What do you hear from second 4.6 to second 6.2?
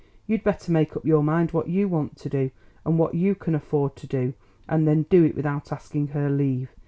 and then do it without asking